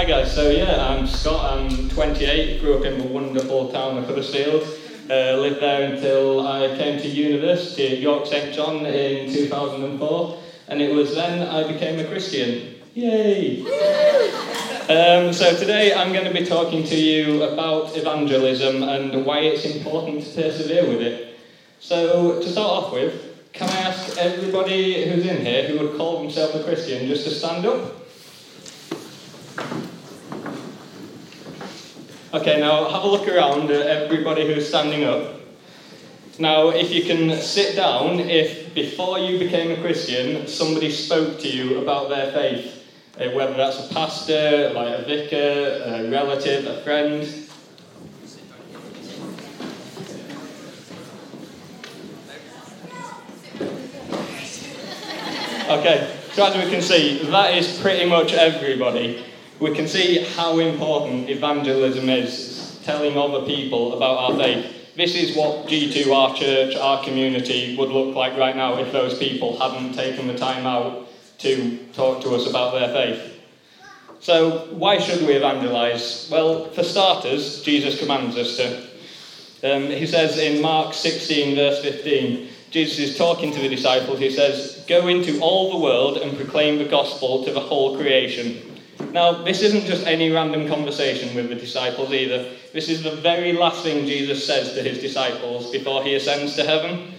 Hi 0.00 0.06
guys, 0.06 0.34
so 0.34 0.48
yeah, 0.48 0.88
I'm 0.88 1.06
Scott, 1.06 1.60
I'm 1.60 1.90
28, 1.90 2.62
grew 2.62 2.78
up 2.78 2.86
in 2.86 2.96
the 2.96 3.04
wonderful 3.04 3.70
town 3.70 3.98
of 3.98 4.06
Huddersfield. 4.06 4.62
Uh, 5.10 5.36
lived 5.36 5.60
there 5.60 5.92
until 5.92 6.46
I 6.46 6.74
came 6.78 6.98
to 7.02 7.06
university 7.06 7.88
at 7.88 7.98
York 7.98 8.24
St 8.24 8.54
John 8.54 8.86
in 8.86 9.30
2004, 9.30 10.42
and 10.68 10.80
it 10.80 10.94
was 10.94 11.14
then 11.14 11.46
I 11.46 11.70
became 11.70 11.98
a 11.98 12.08
Christian. 12.08 12.76
Yay! 12.94 13.62
Um, 14.90 15.32
so 15.32 15.54
today 15.56 15.94
I'm 15.94 16.12
going 16.12 16.24
to 16.24 16.32
be 16.32 16.44
talking 16.44 16.82
to 16.84 16.96
you 16.96 17.44
about 17.44 17.96
evangelism 17.96 18.82
and 18.82 19.24
why 19.24 19.40
it's 19.40 19.64
important 19.64 20.24
to 20.24 20.42
persevere 20.42 20.88
with 20.88 21.00
it. 21.00 21.38
So 21.78 22.40
to 22.40 22.48
start 22.48 22.84
off 22.84 22.92
with, 22.92 23.52
can 23.52 23.68
I 23.68 23.76
ask 23.82 24.16
everybody 24.16 25.08
who's 25.08 25.24
in 25.26 25.44
here 25.44 25.68
who 25.68 25.78
would 25.78 25.96
call 25.96 26.22
themselves 26.22 26.56
a 26.56 26.64
Christian 26.64 27.06
just 27.06 27.22
to 27.24 27.30
stand 27.30 27.66
up? 27.66 28.00
Okay, 32.32 32.60
now 32.60 32.88
have 32.88 33.02
a 33.02 33.08
look 33.08 33.26
around 33.26 33.72
at 33.72 33.88
everybody 33.88 34.46
who's 34.46 34.68
standing 34.68 35.02
up. 35.02 35.40
Now, 36.38 36.68
if 36.68 36.92
you 36.92 37.02
can 37.02 37.36
sit 37.40 37.74
down, 37.74 38.20
if 38.20 38.72
before 38.72 39.18
you 39.18 39.36
became 39.36 39.72
a 39.72 39.82
Christian, 39.82 40.46
somebody 40.46 40.92
spoke 40.92 41.40
to 41.40 41.48
you 41.48 41.82
about 41.82 42.08
their 42.08 42.30
faith, 42.30 42.86
uh, 43.18 43.30
whether 43.30 43.54
that's 43.54 43.90
a 43.90 43.92
pastor, 43.92 44.70
like 44.72 45.00
a 45.00 45.04
vicar, 45.06 45.82
a 45.86 46.08
relative, 46.08 46.66
a 46.68 46.80
friend. 46.82 47.22
Okay, 55.68 56.16
so 56.30 56.46
as 56.46 56.64
we 56.64 56.70
can 56.70 56.80
see, 56.80 57.24
that 57.24 57.54
is 57.54 57.80
pretty 57.80 58.08
much 58.08 58.32
everybody 58.34 59.24
we 59.60 59.74
can 59.74 59.86
see 59.86 60.24
how 60.24 60.58
important 60.58 61.28
evangelism 61.28 62.08
is, 62.08 62.80
telling 62.84 63.16
other 63.16 63.44
people 63.46 63.94
about 63.94 64.16
our 64.16 64.38
faith. 64.38 64.94
This 64.96 65.14
is 65.14 65.36
what 65.36 65.68
G2, 65.68 66.14
our 66.14 66.34
church, 66.34 66.74
our 66.76 67.04
community 67.04 67.76
would 67.76 67.90
look 67.90 68.16
like 68.16 68.36
right 68.38 68.56
now 68.56 68.78
if 68.78 68.90
those 68.90 69.18
people 69.18 69.58
hadn't 69.58 69.92
taken 69.92 70.26
the 70.26 70.36
time 70.36 70.66
out 70.66 71.08
to 71.38 71.78
talk 71.92 72.22
to 72.22 72.34
us 72.34 72.48
about 72.48 72.72
their 72.72 72.88
faith. 72.88 73.40
So, 74.20 74.68
why 74.72 74.98
should 74.98 75.26
we 75.26 75.34
evangelize? 75.34 76.28
Well, 76.30 76.70
for 76.70 76.82
starters, 76.82 77.62
Jesus 77.62 77.98
commands 77.98 78.36
us 78.36 78.56
to. 78.56 78.90
Um, 79.62 79.86
he 79.90 80.06
says 80.06 80.38
in 80.38 80.62
Mark 80.62 80.94
16, 80.94 81.54
verse 81.54 81.82
15, 81.82 82.48
Jesus 82.70 82.98
is 82.98 83.18
talking 83.18 83.52
to 83.52 83.60
the 83.60 83.68
disciples. 83.68 84.18
He 84.18 84.30
says, 84.30 84.84
Go 84.88 85.08
into 85.08 85.40
all 85.40 85.70
the 85.70 85.78
world 85.78 86.18
and 86.18 86.36
proclaim 86.36 86.78
the 86.78 86.84
gospel 86.84 87.44
to 87.44 87.52
the 87.52 87.60
whole 87.60 87.96
creation. 87.96 88.69
Now, 89.12 89.42
this 89.42 89.62
isn't 89.62 89.86
just 89.86 90.06
any 90.06 90.30
random 90.30 90.68
conversation 90.68 91.34
with 91.34 91.48
the 91.48 91.56
disciples 91.56 92.12
either. 92.12 92.50
This 92.72 92.88
is 92.88 93.02
the 93.02 93.16
very 93.16 93.52
last 93.52 93.82
thing 93.82 94.06
Jesus 94.06 94.46
says 94.46 94.74
to 94.74 94.82
his 94.82 95.00
disciples 95.00 95.72
before 95.72 96.04
he 96.04 96.14
ascends 96.14 96.54
to 96.56 96.64
heaven. 96.64 97.14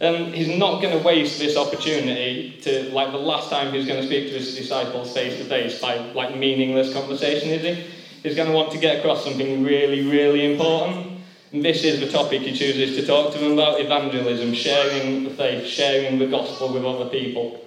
And 0.00 0.34
he's 0.34 0.56
not 0.56 0.80
going 0.80 0.96
to 0.96 1.04
waste 1.04 1.38
this 1.38 1.56
opportunity 1.56 2.58
to, 2.62 2.90
like 2.92 3.12
the 3.12 3.18
last 3.18 3.50
time 3.50 3.72
he's 3.72 3.86
going 3.86 4.00
to 4.00 4.06
speak 4.06 4.28
to 4.28 4.34
his 4.34 4.54
disciples 4.54 5.12
face 5.12 5.38
to 5.38 5.44
face 5.44 5.80
by 5.80 5.96
like 6.12 6.36
meaningless 6.36 6.92
conversation, 6.92 7.50
is 7.50 7.62
he? 7.62 7.84
He's 8.22 8.34
going 8.34 8.48
to 8.48 8.54
want 8.54 8.72
to 8.72 8.78
get 8.78 8.98
across 8.98 9.24
something 9.24 9.62
really, 9.62 10.08
really 10.08 10.52
important. 10.52 11.20
And 11.52 11.64
this 11.64 11.84
is 11.84 12.00
the 12.00 12.08
topic 12.08 12.42
he 12.42 12.56
chooses 12.56 12.96
to 12.96 13.06
talk 13.06 13.32
to 13.32 13.38
them 13.38 13.52
about 13.52 13.80
evangelism, 13.80 14.54
sharing 14.54 15.24
the 15.24 15.30
faith, 15.30 15.66
sharing 15.66 16.18
the 16.18 16.26
gospel 16.26 16.72
with 16.72 16.84
other 16.84 17.08
people. 17.10 17.60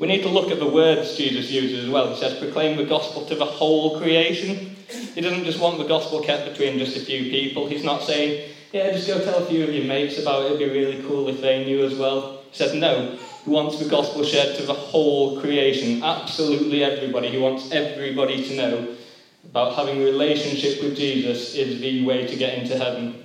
We 0.00 0.06
need 0.06 0.22
to 0.22 0.30
look 0.30 0.50
at 0.50 0.58
the 0.58 0.66
words 0.66 1.14
Jesus 1.14 1.50
uses 1.50 1.84
as 1.84 1.90
well. 1.90 2.08
He 2.08 2.18
says, 2.18 2.38
proclaim 2.38 2.78
the 2.78 2.86
gospel 2.86 3.26
to 3.26 3.34
the 3.34 3.44
whole 3.44 4.00
creation. 4.00 4.74
He 5.14 5.20
doesn't 5.20 5.44
just 5.44 5.60
want 5.60 5.76
the 5.76 5.84
gospel 5.84 6.22
kept 6.22 6.50
between 6.50 6.78
just 6.78 6.96
a 6.96 7.00
few 7.00 7.30
people. 7.30 7.68
He's 7.68 7.84
not 7.84 8.02
saying, 8.02 8.50
yeah, 8.72 8.92
just 8.92 9.06
go 9.06 9.22
tell 9.22 9.44
a 9.44 9.46
few 9.46 9.62
of 9.62 9.74
your 9.74 9.84
mates 9.84 10.18
about 10.18 10.44
it. 10.44 10.52
It'd 10.52 10.58
be 10.58 10.70
really 10.70 11.02
cool 11.06 11.28
if 11.28 11.42
they 11.42 11.66
knew 11.66 11.84
as 11.84 11.96
well. 11.96 12.40
He 12.50 12.56
says, 12.56 12.72
no, 12.72 13.18
he 13.44 13.50
wants 13.50 13.78
the 13.78 13.90
gospel 13.90 14.24
shared 14.24 14.56
to 14.56 14.62
the 14.62 14.72
whole 14.72 15.38
creation. 15.38 16.02
Absolutely 16.02 16.82
everybody. 16.82 17.28
He 17.28 17.38
wants 17.38 17.70
everybody 17.70 18.42
to 18.48 18.56
know 18.56 18.96
about 19.44 19.74
having 19.74 20.00
a 20.00 20.04
relationship 20.04 20.82
with 20.82 20.96
Jesus 20.96 21.54
is 21.54 21.78
the 21.78 22.06
way 22.06 22.26
to 22.26 22.36
get 22.36 22.58
into 22.58 22.78
heaven. 22.78 23.22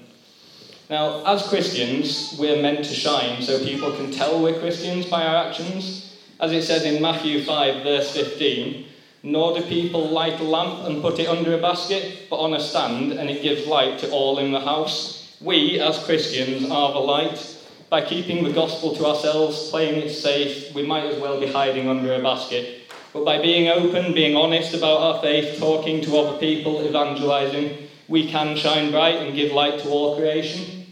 Now, 0.89 1.23
as 1.25 1.47
Christians, 1.47 2.35
we're 2.37 2.61
meant 2.61 2.83
to 2.83 2.93
shine 2.93 3.41
so 3.41 3.63
people 3.63 3.93
can 3.93 4.11
tell 4.11 4.43
we're 4.43 4.59
Christians 4.59 5.05
by 5.05 5.25
our 5.25 5.47
actions. 5.47 6.04
As 6.39 6.51
it 6.51 6.63
says 6.63 6.83
in 6.83 7.01
Matthew 7.01 7.43
5, 7.43 7.83
verse 7.83 8.13
15, 8.13 8.85
nor 9.23 9.57
do 9.57 9.63
people 9.63 10.09
light 10.09 10.39
a 10.39 10.43
lamp 10.43 10.85
and 10.85 11.01
put 11.01 11.17
it 11.17 11.29
under 11.29 11.53
a 11.53 11.61
basket, 11.61 12.27
but 12.29 12.35
on 12.37 12.53
a 12.53 12.59
stand, 12.59 13.13
and 13.13 13.29
it 13.29 13.41
gives 13.41 13.65
light 13.65 13.99
to 13.99 14.11
all 14.11 14.37
in 14.39 14.51
the 14.51 14.59
house. 14.59 15.37
We, 15.41 15.79
as 15.79 16.03
Christians, 16.03 16.69
are 16.69 16.91
the 16.91 16.99
light. 16.99 17.57
By 17.89 18.01
keeping 18.01 18.43
the 18.43 18.51
gospel 18.51 18.95
to 18.95 19.05
ourselves, 19.05 19.69
playing 19.69 20.01
it 20.01 20.09
safe, 20.09 20.75
we 20.75 20.85
might 20.85 21.05
as 21.05 21.19
well 21.21 21.39
be 21.39 21.47
hiding 21.47 21.87
under 21.87 22.13
a 22.13 22.21
basket. 22.21 22.81
But 23.13 23.23
by 23.23 23.41
being 23.41 23.69
open, 23.69 24.13
being 24.13 24.35
honest 24.35 24.73
about 24.73 24.99
our 24.99 25.21
faith, 25.21 25.57
talking 25.57 26.01
to 26.01 26.17
other 26.17 26.37
people, 26.37 26.85
evangelizing, 26.85 27.87
we 28.09 28.29
can 28.29 28.57
shine 28.57 28.91
bright 28.91 29.15
and 29.15 29.33
give 29.33 29.53
light 29.53 29.79
to 29.79 29.89
all 29.89 30.17
creation. 30.17 30.85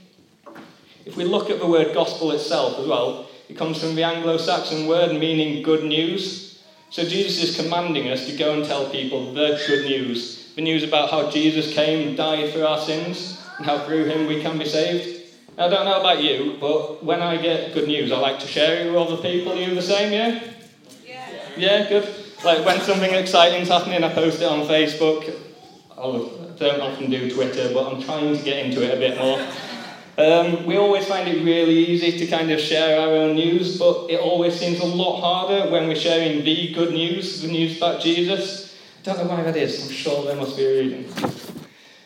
If 1.05 1.17
we 1.17 1.25
look 1.25 1.49
at 1.49 1.59
the 1.59 1.67
word 1.67 1.93
gospel 1.93 2.31
itself 2.31 2.79
as 2.79 2.87
well, 2.87 3.27
it 3.53 3.57
comes 3.57 3.79
from 3.79 3.93
the 3.93 4.01
Anglo 4.01 4.37
Saxon 4.37 4.87
word 4.87 5.11
meaning 5.11 5.61
good 5.61 5.83
news. 5.83 6.59
So 6.89 7.03
Jesus 7.03 7.51
is 7.51 7.55
commanding 7.55 8.09
us 8.09 8.25
to 8.25 8.35
go 8.35 8.55
and 8.55 8.65
tell 8.65 8.89
people 8.89 9.31
the 9.31 9.61
good 9.67 9.85
news. 9.85 10.51
The 10.55 10.63
news 10.63 10.81
about 10.81 11.11
how 11.11 11.29
Jesus 11.29 11.71
came 11.71 12.07
and 12.07 12.17
died 12.17 12.51
for 12.51 12.63
our 12.63 12.79
sins 12.79 13.39
and 13.59 13.67
how 13.67 13.85
through 13.85 14.05
him 14.05 14.25
we 14.25 14.41
can 14.41 14.57
be 14.57 14.65
saved. 14.65 15.35
Now, 15.55 15.67
I 15.67 15.69
don't 15.69 15.85
know 15.85 15.99
about 15.99 16.23
you, 16.23 16.57
but 16.59 17.03
when 17.03 17.21
I 17.21 17.37
get 17.37 17.75
good 17.75 17.87
news, 17.87 18.11
I 18.11 18.17
like 18.17 18.39
to 18.39 18.47
share 18.47 18.87
it 18.87 18.91
with 18.91 18.95
other 18.95 19.21
people. 19.21 19.51
Are 19.51 19.55
you 19.55 19.75
the 19.75 19.83
same, 19.83 20.11
yeah? 20.11 20.51
Yeah. 21.05 21.49
Yeah, 21.55 21.89
good. 21.89 22.09
Like 22.43 22.65
when 22.65 22.81
something 22.81 23.13
exciting's 23.13 23.67
happening, 23.67 24.03
I 24.03 24.11
post 24.11 24.41
it 24.41 24.45
on 24.45 24.61
Facebook. 24.61 25.29
I 25.91 26.57
don't 26.57 26.81
often 26.81 27.11
do 27.11 27.29
Twitter, 27.29 27.71
but 27.71 27.93
I'm 27.93 28.01
trying 28.01 28.35
to 28.35 28.43
get 28.43 28.65
into 28.65 28.81
it 28.81 28.95
a 28.95 28.97
bit 28.97 29.19
more. 29.19 29.37
Um, 30.15 30.67
we 30.67 30.77
always 30.77 31.07
find 31.07 31.27
it 31.27 31.43
really 31.43 31.73
easy 31.73 32.19
to 32.19 32.27
kind 32.27 32.51
of 32.51 32.59
share 32.59 33.01
our 33.01 33.15
own 33.15 33.35
news, 33.35 33.79
but 33.79 34.11
it 34.11 34.19
always 34.19 34.59
seems 34.59 34.79
a 34.79 34.85
lot 34.85 35.19
harder 35.19 35.71
when 35.71 35.87
we're 35.87 35.95
sharing 35.95 36.43
the 36.43 36.71
good 36.73 36.93
news, 36.93 37.41
the 37.41 37.47
news 37.47 37.77
about 37.77 37.99
Jesus. 37.99 38.77
Don't 39.01 39.17
know 39.17 39.25
why 39.25 39.41
that 39.41 39.57
is, 39.57 39.83
I'm 39.83 39.91
sure 39.91 40.23
there 40.23 40.35
must 40.35 40.55
be 40.55 40.65
a 40.65 40.81
reason. 40.81 41.05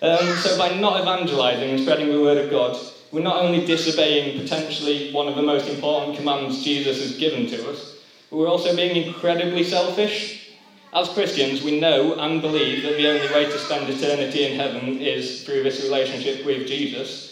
Um, 0.02 0.38
so, 0.38 0.58
by 0.58 0.80
not 0.80 1.02
evangelizing 1.02 1.70
and 1.72 1.80
spreading 1.82 2.10
the 2.10 2.22
word 2.22 2.38
of 2.38 2.50
God, 2.50 2.78
we're 3.12 3.22
not 3.22 3.44
only 3.44 3.66
disobeying 3.66 4.40
potentially 4.40 5.12
one 5.12 5.28
of 5.28 5.36
the 5.36 5.42
most 5.42 5.68
important 5.68 6.16
commands 6.16 6.64
Jesus 6.64 7.02
has 7.02 7.18
given 7.18 7.48
to 7.48 7.70
us, 7.70 7.98
but 8.30 8.38
we're 8.38 8.48
also 8.48 8.74
being 8.74 9.06
incredibly 9.06 9.66
selfish. 9.66 10.56
As 10.94 11.10
Christians, 11.10 11.62
we 11.62 11.80
know 11.82 12.14
and 12.14 12.42
believe 12.42 12.84
that 12.84 12.96
the 12.96 13.10
only 13.10 13.28
way 13.34 13.46
to 13.46 13.60
spend 13.60 13.90
eternity 13.90 14.46
in 14.46 14.58
heaven 14.58 15.02
is 15.02 15.44
through 15.44 15.64
this 15.64 15.84
relationship 15.84 16.46
with 16.46 16.68
Jesus. 16.68 17.27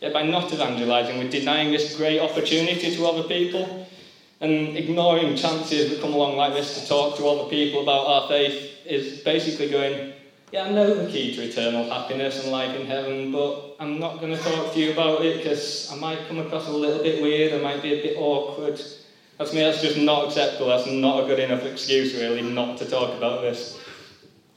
Yet 0.00 0.12
by 0.12 0.22
not 0.22 0.52
evangelizing, 0.52 1.18
we're 1.18 1.30
denying 1.30 1.72
this 1.72 1.96
great 1.96 2.20
opportunity 2.20 2.96
to 2.96 3.06
other 3.06 3.28
people 3.28 3.86
and 4.40 4.76
ignoring 4.76 5.36
chances 5.36 5.90
that 5.90 6.00
come 6.00 6.14
along 6.14 6.36
like 6.36 6.54
this 6.54 6.80
to 6.80 6.88
talk 6.88 7.16
to 7.18 7.28
other 7.28 7.50
people 7.50 7.82
about 7.82 8.06
our 8.06 8.28
faith 8.28 8.78
is 8.86 9.20
basically 9.20 9.68
going, 9.68 10.14
yeah, 10.52 10.64
I 10.64 10.70
know 10.70 10.94
the 10.94 11.10
key 11.10 11.34
to 11.36 11.42
eternal 11.42 11.88
happiness 11.88 12.42
and 12.42 12.50
life 12.50 12.74
in 12.74 12.86
heaven, 12.86 13.30
but 13.30 13.76
I'm 13.78 14.00
not 14.00 14.20
going 14.20 14.34
to 14.36 14.42
talk 14.42 14.72
to 14.72 14.80
you 14.80 14.92
about 14.92 15.22
it 15.22 15.36
because 15.36 15.90
I 15.92 15.96
might 15.96 16.26
come 16.26 16.38
across 16.38 16.66
a 16.66 16.72
little 16.72 17.02
bit 17.02 17.22
weird, 17.22 17.52
I 17.52 17.62
might 17.62 17.82
be 17.82 17.92
a 17.92 18.02
bit 18.02 18.16
awkward. 18.18 18.80
That's 19.36 19.52
me, 19.52 19.60
that's 19.60 19.82
just 19.82 19.98
not 19.98 20.26
acceptable. 20.26 20.68
That's 20.68 20.86
not 20.86 21.24
a 21.24 21.26
good 21.26 21.38
enough 21.38 21.64
excuse, 21.64 22.14
really, 22.14 22.42
not 22.42 22.78
to 22.78 22.88
talk 22.88 23.16
about 23.16 23.42
this. 23.42 23.78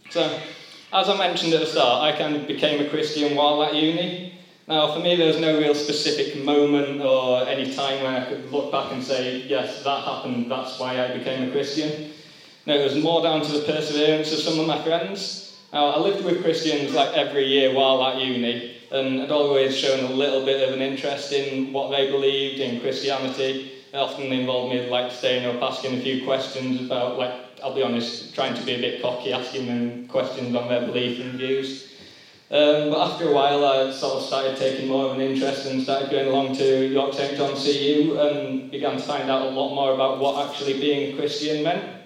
So, 0.09 0.39
as 0.91 1.09
I 1.09 1.17
mentioned 1.17 1.53
at 1.53 1.59
the 1.59 1.65
start, 1.65 2.03
I 2.03 2.17
kind 2.17 2.35
of 2.35 2.47
became 2.47 2.85
a 2.85 2.89
Christian 2.89 3.35
while 3.35 3.63
at 3.63 3.75
uni. 3.75 4.39
Now, 4.65 4.93
for 4.93 4.99
me, 4.99 5.17
there 5.17 5.27
was 5.27 5.39
no 5.39 5.59
real 5.59 5.75
specific 5.75 6.41
moment 6.41 7.01
or 7.01 7.45
any 7.45 7.73
time 7.73 8.01
when 8.01 8.15
I 8.15 8.25
could 8.29 8.49
look 8.49 8.71
back 8.71 8.93
and 8.93 9.03
say, 9.03 9.43
yes, 9.45 9.83
that 9.83 10.03
happened, 10.05 10.49
that's 10.49 10.79
why 10.79 11.03
I 11.03 11.17
became 11.17 11.49
a 11.49 11.51
Christian. 11.51 12.11
No, 12.65 12.75
it 12.75 12.83
was 12.83 12.95
more 12.95 13.21
down 13.21 13.41
to 13.41 13.51
the 13.51 13.65
perseverance 13.65 14.31
of 14.31 14.39
some 14.39 14.59
of 14.61 14.65
my 14.65 14.81
friends. 14.81 15.53
Now, 15.73 15.87
I 15.87 15.97
lived 15.97 16.23
with 16.23 16.41
Christians 16.41 16.93
like 16.93 17.09
every 17.09 17.45
year 17.45 17.73
while 17.73 18.01
at 18.05 18.19
uni, 18.19 18.77
and 18.89 19.21
I'd 19.21 19.31
always 19.31 19.75
shown 19.75 20.05
a 20.05 20.09
little 20.09 20.45
bit 20.45 20.65
of 20.65 20.73
an 20.73 20.81
interest 20.81 21.33
in 21.33 21.73
what 21.73 21.89
they 21.89 22.09
believed 22.09 22.61
in 22.61 22.79
Christianity. 22.79 23.73
It 23.91 23.97
often 23.97 24.31
involved 24.31 24.73
me 24.73 24.87
like 24.87 25.11
staying 25.11 25.45
up, 25.45 25.61
asking 25.61 25.95
a 25.95 26.01
few 26.01 26.23
questions 26.23 26.79
about, 26.85 27.17
like, 27.17 27.33
I'll 27.61 27.75
be 27.75 27.83
honest, 27.83 28.33
trying 28.33 28.53
to 28.55 28.63
be 28.63 28.75
a 28.75 28.79
bit 28.79 29.01
cocky, 29.01 29.33
asking 29.33 29.65
them 29.65 30.07
questions 30.07 30.55
on 30.55 30.69
their 30.69 30.85
belief 30.85 31.19
and 31.19 31.33
views. 31.33 31.89
Um, 32.53 32.91
but 32.91 33.13
after 33.13 33.29
a 33.29 33.33
while, 33.33 33.65
I 33.65 33.91
sort 33.91 34.17
of 34.19 34.21
started 34.21 34.55
taking 34.57 34.87
more 34.87 35.07
of 35.07 35.13
an 35.13 35.21
interest 35.21 35.65
and 35.65 35.81
started 35.81 36.11
going 36.11 36.27
along 36.27 36.55
to 36.57 36.87
York 36.87 37.15
St 37.15 37.35
John 37.35 37.55
CU 37.55 38.15
and 38.19 38.69
began 38.69 38.91
to 38.91 39.01
find 39.01 39.27
out 39.27 39.47
a 39.47 39.49
lot 39.49 39.73
more 39.73 39.95
about 39.95 40.19
what 40.19 40.47
actually 40.47 40.79
being 40.79 41.17
Christian 41.17 41.63
meant. 41.63 42.03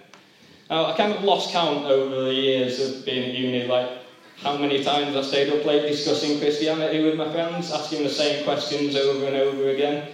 Now, 0.70 0.86
I 0.86 0.96
kind 0.96 1.12
of 1.12 1.22
lost 1.26 1.52
count 1.52 1.84
over 1.84 2.24
the 2.24 2.34
years 2.34 2.80
of 2.80 3.04
being 3.04 3.30
at 3.30 3.36
uni, 3.36 3.68
like 3.68 3.90
how 4.38 4.58
many 4.58 4.82
times 4.86 5.18
I 5.18 5.22
stayed 5.22 5.52
up 5.52 5.66
late 5.66 5.86
discussing 5.86 6.40
Christianity 6.40 7.04
with 7.04 7.18
my 7.18 7.30
friends, 7.30 7.70
asking 7.70 8.06
the 8.06 8.10
same 8.10 8.46
questions 8.46 8.96
over 8.96 9.26
and 9.26 9.36
over 9.36 9.68
again. 9.68 10.14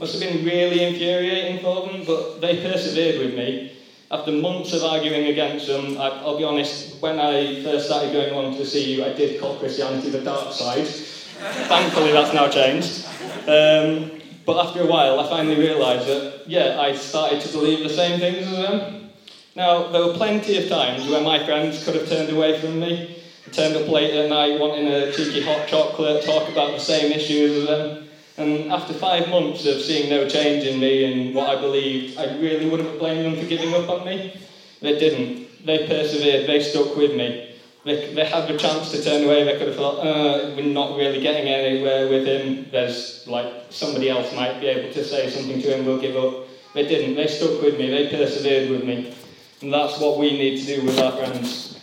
Must 0.00 0.18
have 0.18 0.32
been 0.32 0.46
really 0.46 0.82
infuriating 0.82 1.62
for 1.62 1.88
them, 1.88 2.04
but 2.06 2.40
they 2.40 2.62
persevered 2.62 3.18
with 3.18 3.34
me. 3.34 3.76
After 4.14 4.30
months 4.30 4.72
of 4.72 4.84
arguing 4.84 5.26
against 5.26 5.66
them, 5.66 6.00
I, 6.00 6.22
will 6.22 6.38
be 6.38 6.44
honest, 6.44 7.02
when 7.02 7.18
I 7.18 7.64
first 7.64 7.86
started 7.86 8.12
going 8.12 8.32
along 8.32 8.56
to 8.56 8.64
CU, 8.64 9.02
I 9.04 9.12
did 9.12 9.40
call 9.40 9.56
Christianity 9.56 10.10
the 10.10 10.20
dark 10.20 10.52
side. 10.52 10.86
Thankfully, 10.86 12.12
that's 12.12 12.32
now 12.32 12.48
changed. 12.48 13.04
Um, 13.48 14.22
but 14.46 14.64
after 14.64 14.82
a 14.82 14.86
while, 14.86 15.18
I 15.18 15.28
finally 15.28 15.56
realised 15.56 16.06
that, 16.06 16.44
yeah, 16.46 16.80
I 16.80 16.94
started 16.94 17.40
to 17.40 17.48
believe 17.48 17.80
the 17.82 17.88
same 17.88 18.20
things 18.20 18.46
as 18.46 18.56
them. 18.56 19.10
Now, 19.56 19.88
there 19.88 20.06
were 20.06 20.14
plenty 20.14 20.62
of 20.62 20.68
times 20.68 21.10
when 21.10 21.24
my 21.24 21.44
friends 21.44 21.84
could 21.84 21.96
have 21.96 22.08
turned 22.08 22.30
away 22.30 22.60
from 22.60 22.78
me, 22.78 23.20
turned 23.50 23.74
up 23.74 23.88
late 23.88 24.14
at 24.14 24.30
night 24.30 24.60
wanting 24.60 24.86
a 24.86 25.10
cheeky 25.10 25.42
hot 25.42 25.66
chocolate, 25.66 26.24
talk 26.24 26.48
about 26.48 26.70
the 26.70 26.78
same 26.78 27.10
issues 27.10 27.62
as 27.62 27.66
them. 27.66 28.03
And 28.36 28.72
after 28.72 28.92
five 28.92 29.28
months 29.28 29.64
of 29.66 29.80
seeing 29.80 30.10
no 30.10 30.28
change 30.28 30.64
in 30.64 30.80
me 30.80 31.04
and 31.04 31.34
what 31.34 31.56
I 31.56 31.60
believed, 31.60 32.18
I 32.18 32.36
really 32.38 32.68
wouldn't 32.68 32.88
have 32.88 32.98
blamed 32.98 33.24
them 33.24 33.40
for 33.40 33.48
giving 33.48 33.72
up 33.74 33.88
on 33.88 34.04
me. 34.04 34.36
They 34.80 34.98
didn't. 34.98 35.64
They 35.64 35.86
persevered. 35.86 36.48
They 36.48 36.60
stuck 36.60 36.96
with 36.96 37.14
me. 37.14 37.54
They, 37.84 38.12
they 38.14 38.24
had 38.24 38.48
the 38.48 38.56
chance 38.56 38.90
to 38.92 39.04
turn 39.04 39.24
away. 39.24 39.44
They 39.44 39.58
could 39.58 39.68
have 39.68 39.76
thought, 39.76 40.00
uh, 40.00 40.54
we're 40.56 40.64
not 40.64 40.96
really 40.96 41.20
getting 41.20 41.46
anywhere 41.46 42.08
with 42.08 42.26
him. 42.26 42.66
There's 42.72 43.24
like 43.26 43.66
somebody 43.70 44.10
else 44.10 44.34
might 44.34 44.58
be 44.60 44.66
able 44.66 44.92
to 44.92 45.04
say 45.04 45.30
something 45.30 45.60
to 45.60 45.76
him. 45.76 45.86
We'll 45.86 46.00
give 46.00 46.16
up. 46.16 46.46
They 46.74 46.86
didn't. 46.88 47.14
They 47.14 47.28
stuck 47.28 47.62
with 47.62 47.78
me. 47.78 47.90
They 47.90 48.08
persevered 48.08 48.70
with 48.70 48.84
me. 48.84 49.14
And 49.60 49.72
that's 49.72 50.00
what 50.00 50.18
we 50.18 50.32
need 50.32 50.60
to 50.60 50.76
do 50.76 50.86
with 50.86 50.98
our 50.98 51.12
friends. 51.12 51.73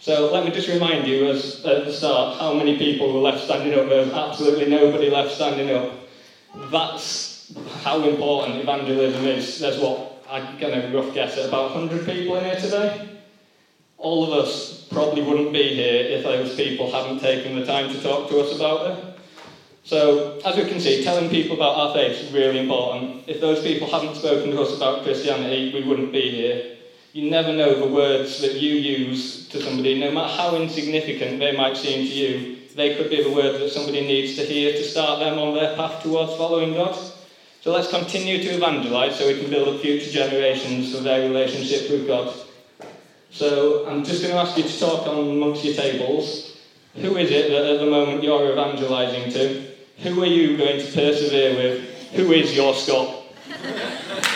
So 0.00 0.32
let 0.32 0.44
me 0.44 0.52
just 0.52 0.68
remind 0.68 1.08
you 1.08 1.28
as 1.28 1.64
at 1.64 1.84
the 1.84 1.92
start 1.92 2.38
how 2.38 2.54
many 2.54 2.78
people 2.78 3.12
were 3.12 3.20
left 3.20 3.44
standing 3.44 3.76
up. 3.78 3.88
There's 3.88 4.12
absolutely 4.12 4.70
nobody 4.70 5.10
left 5.10 5.34
standing 5.34 5.74
up. 5.74 5.92
That's 6.70 7.52
how 7.82 8.02
important 8.04 8.58
evangelism 8.58 9.24
is. 9.24 9.58
There's 9.58 9.80
what 9.80 10.22
I'm 10.30 10.58
going 10.60 10.80
to 10.80 10.96
rough 10.96 11.14
guess 11.14 11.36
at 11.36 11.46
about 11.46 11.74
100 11.74 12.06
people 12.06 12.36
in 12.36 12.44
here 12.44 12.56
today. 12.56 13.18
All 13.96 14.32
of 14.32 14.44
us 14.44 14.86
probably 14.90 15.22
wouldn't 15.22 15.52
be 15.52 15.74
here 15.74 16.18
if 16.18 16.22
those 16.22 16.54
people 16.54 16.90
hadn't 16.92 17.18
taken 17.18 17.58
the 17.58 17.66
time 17.66 17.92
to 17.92 18.00
talk 18.00 18.28
to 18.28 18.38
us 18.38 18.54
about 18.54 18.90
it. 18.90 19.18
So, 19.82 20.38
as 20.44 20.56
we 20.56 20.68
can 20.68 20.80
see, 20.80 21.02
telling 21.02 21.30
people 21.30 21.56
about 21.56 21.76
our 21.76 21.94
faith 21.94 22.18
is 22.20 22.32
really 22.32 22.60
important. 22.60 23.24
If 23.26 23.40
those 23.40 23.62
people 23.62 23.90
hadn't 23.90 24.16
spoken 24.16 24.50
to 24.50 24.60
us 24.60 24.76
about 24.76 25.02
Christianity, 25.02 25.72
we 25.74 25.82
wouldn't 25.82 26.12
be 26.12 26.30
here. 26.30 26.77
You 27.18 27.32
never 27.32 27.52
know 27.52 27.74
the 27.74 27.92
words 27.92 28.40
that 28.42 28.54
you 28.54 28.76
use 28.76 29.48
to 29.48 29.60
somebody, 29.60 29.98
no 29.98 30.12
matter 30.12 30.32
how 30.36 30.54
insignificant 30.54 31.40
they 31.40 31.50
might 31.50 31.76
seem 31.76 32.06
to 32.06 32.14
you, 32.14 32.58
they 32.76 32.94
could 32.94 33.10
be 33.10 33.24
the 33.24 33.32
words 33.32 33.58
that 33.58 33.70
somebody 33.70 34.02
needs 34.02 34.36
to 34.36 34.42
hear 34.42 34.70
to 34.70 34.84
start 34.84 35.18
them 35.18 35.36
on 35.36 35.52
their 35.52 35.74
path 35.74 36.00
towards 36.00 36.36
following 36.36 36.74
God. 36.74 36.96
So 37.60 37.72
let's 37.72 37.90
continue 37.90 38.40
to 38.44 38.50
evangelize 38.50 39.18
so 39.18 39.26
we 39.26 39.40
can 39.40 39.50
build 39.50 39.66
up 39.66 39.80
future 39.80 40.12
generations 40.12 40.94
for 40.94 41.02
their 41.02 41.28
relationship 41.28 41.90
with 41.90 42.06
God. 42.06 42.32
So 43.32 43.88
I'm 43.88 44.04
just 44.04 44.22
going 44.22 44.34
to 44.34 44.40
ask 44.40 44.56
you 44.56 44.62
to 44.62 44.78
talk 44.78 45.08
on 45.08 45.28
amongst 45.28 45.64
your 45.64 45.74
tables. 45.74 46.56
Who 46.94 47.16
is 47.16 47.32
it 47.32 47.50
that 47.50 47.66
at 47.66 47.80
the 47.80 47.90
moment 47.90 48.22
you're 48.22 48.52
evangelizing 48.52 49.32
to? 49.32 49.72
Who 50.04 50.22
are 50.22 50.26
you 50.26 50.56
going 50.56 50.78
to 50.78 50.92
persevere 50.92 51.56
with? 51.56 52.12
Who 52.12 52.30
is 52.30 52.54
your 52.54 52.74
Scott? 52.74 53.24